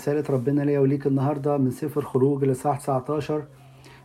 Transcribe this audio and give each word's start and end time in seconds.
رسالة 0.00 0.24
ربنا 0.30 0.62
ليا 0.62 0.80
وليك 0.80 1.06
النهاردة 1.06 1.56
من 1.58 1.70
سفر 1.70 2.00
خروج 2.00 2.44
لصح 2.44 2.78
19 2.78 3.42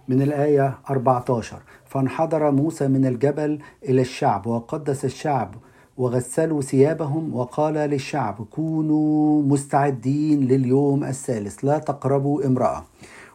من 0.08 0.22
الآية 0.22 0.78
14 0.90 1.58
فانحدر 1.86 2.52
موسى 2.52 2.88
من 2.88 3.06
الجبل 3.06 3.60
إلى 3.84 4.02
الشعب 4.02 4.48
وقدس 4.48 5.06
الشعب 5.06 5.56
وغسلوا 5.98 6.62
ثيابهم 6.62 7.36
وقال 7.36 7.74
للشعب 7.74 8.46
كونوا 8.52 9.44
مستعدين 9.44 10.48
لليوم 10.48 11.04
الثالث 11.04 11.66
لا 11.66 11.78
تقربوا 11.78 12.46
امرأة. 12.46 12.84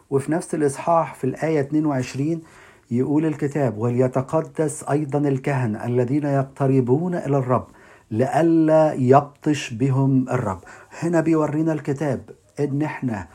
وفي 0.09 0.31
نفس 0.31 0.55
الإصحاح 0.55 1.15
في 1.15 1.23
الآية 1.23 1.59
22 1.59 2.41
يقول 2.91 3.25
الكتاب 3.25 3.77
وليتقدس 3.77 4.83
أيضا 4.83 5.19
الكهنة 5.19 5.85
الذين 5.85 6.23
يقتربون 6.23 7.15
إلى 7.15 7.37
الرب 7.37 7.67
لئلا 8.11 8.93
يبطش 8.93 9.73
بهم 9.73 10.29
الرب. 10.29 10.59
هنا 10.99 11.21
بيورينا 11.21 11.73
الكتاب 11.73 12.40
ان 12.69 12.81
إحنا 12.81 13.27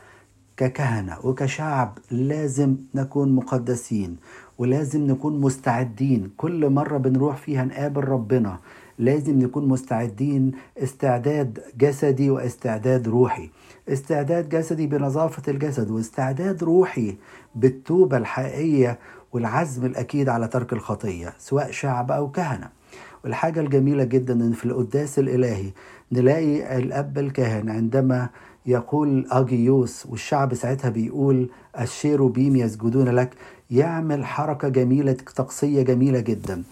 ككهنة 0.57 1.17
وكشعب 1.23 1.97
لازم 2.11 2.75
نكون 2.95 3.35
مقدسين 3.35 4.17
ولازم 4.57 5.07
نكون 5.07 5.41
مستعدين. 5.41 6.31
كل 6.37 6.69
مرة 6.69 6.97
بنروح 6.97 7.37
فيها 7.37 7.65
نقابل 7.65 8.03
ربنا. 8.03 8.57
لازم 8.99 9.39
نكون 9.39 9.67
مستعدين. 9.67 10.51
استعداد 10.77 11.59
جسدي 11.77 12.29
واستعداد 12.29 13.07
روحي. 13.07 13.49
استعداد 13.89 14.49
جسدي 14.49 14.87
بنظافة 14.87 15.51
الجسد 15.51 15.91
واستعداد 15.91 16.63
روحي 16.63 17.15
بالتوبة 17.55 18.17
الحقيقية 18.17 18.99
والعزم 19.31 19.85
الأكيد 19.85 20.29
على 20.29 20.47
ترك 20.47 20.73
الخطية 20.73 21.33
سواء 21.39 21.71
شعب 21.71 22.11
أو 22.11 22.31
كهنة. 22.31 22.76
والحاجة 23.23 23.59
الجميلة 23.59 24.03
جدا 24.03 24.33
إن 24.33 24.53
في 24.53 24.65
القداس 24.65 25.19
الإلهي 25.19 25.71
نلاقي 26.11 26.77
الأب 26.77 27.17
الكاهن 27.17 27.69
عندما 27.69 28.29
يقول 28.65 29.27
أجيوس 29.31 30.05
والشعب 30.05 30.53
ساعتها 30.53 30.89
بيقول 30.89 31.49
الشيروبيم 31.79 32.55
يسجدون 32.55 33.09
لك 33.09 33.33
يعمل 33.71 34.25
حركة 34.25 34.69
جميلة 34.69 35.17
طقسية 35.35 35.81
جميلة 35.81 36.19
جدا. 36.19 36.63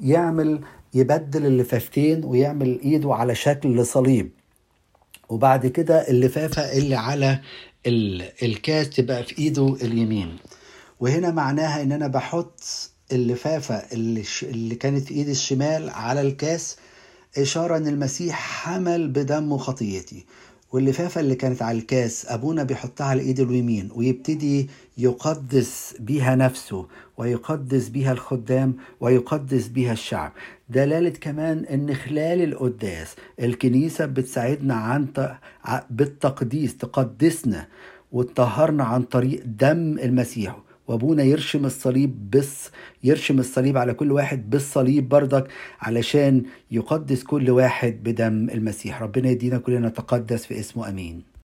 يعمل 0.00 0.60
يبدل 0.94 1.46
اللفافتين 1.46 2.24
ويعمل 2.24 2.80
إيده 2.80 3.14
على 3.14 3.34
شكل 3.34 3.86
صليب. 3.86 4.30
وبعد 5.28 5.66
كده 5.66 6.08
اللفافة 6.08 6.62
اللي 6.62 6.94
على 6.94 7.40
الكاس 8.42 8.90
تبقى 8.90 9.24
في 9.24 9.38
إيده 9.38 9.76
اليمين. 9.82 10.36
وهنا 11.00 11.30
معناها 11.30 11.82
إن 11.82 11.92
أنا 11.92 12.06
بحط 12.06 12.60
اللفافة 13.12 13.74
اللي, 13.74 14.24
اللي 14.42 14.74
كانت 14.74 15.04
في 15.06 15.14
ايد 15.14 15.28
الشمال 15.28 15.90
على 15.90 16.20
الكاس 16.20 16.76
إشارة 17.38 17.76
إن 17.76 17.86
المسيح 17.86 18.36
حمل 18.38 19.08
بدمه 19.08 19.56
خطيتي. 19.58 20.24
واللفافة 20.72 21.20
اللي 21.20 21.34
كانت 21.34 21.62
على 21.62 21.78
الكاس 21.78 22.26
أبونا 22.28 22.62
بيحطها 22.62 23.06
على 23.06 23.20
إيده 23.22 23.44
اليمين 23.44 23.88
ويبتدي 23.94 24.68
يقدس 24.98 25.94
بيها 26.00 26.34
نفسه 26.34 26.86
ويقدس 27.16 27.88
بيها 27.88 28.12
الخدام 28.12 28.74
ويقدس 29.00 29.66
بيها 29.68 29.92
الشعب. 29.92 30.32
دلالة 30.68 31.10
كمان 31.10 31.64
إن 31.64 31.94
خلال 31.94 32.42
القداس 32.42 33.08
الكنيسة 33.40 34.06
بتساعدنا 34.06 34.74
عن 34.74 35.06
بالتقديس 35.90 36.76
تقدسنا 36.76 37.66
وتطهرنا 38.12 38.84
عن 38.84 39.02
طريق 39.02 39.42
دم 39.46 39.98
المسيح. 39.98 40.56
وابونا 40.88 41.22
يرشم 41.22 41.64
الصليب 41.64 42.30
بس 42.30 42.70
يرشم 43.04 43.38
الصليب 43.38 43.76
على 43.76 43.94
كل 43.94 44.12
واحد 44.12 44.50
بالصليب 44.50 45.08
بردك 45.08 45.48
علشان 45.80 46.42
يقدس 46.70 47.22
كل 47.24 47.50
واحد 47.50 48.02
بدم 48.02 48.48
المسيح. 48.50 49.02
ربنا 49.02 49.30
يدينا 49.30 49.58
كلنا 49.58 49.88
نتقدس 49.88 50.46
في 50.46 50.60
اسمه 50.60 50.88
آمين. 50.88 51.24